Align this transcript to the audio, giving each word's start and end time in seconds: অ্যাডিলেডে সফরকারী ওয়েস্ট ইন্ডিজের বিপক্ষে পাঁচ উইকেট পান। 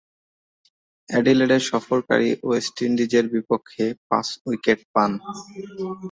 অ্যাডিলেডে 1.09 1.57
সফরকারী 1.69 2.29
ওয়েস্ট 2.43 2.75
ইন্ডিজের 2.87 3.25
বিপক্ষে 3.33 3.85
পাঁচ 4.09 4.27
উইকেট 4.47 4.79
পান। 4.93 5.11